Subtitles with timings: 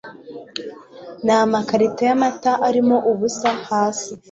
[1.25, 4.11] n'amakarito y'amata arimo ubusa hasi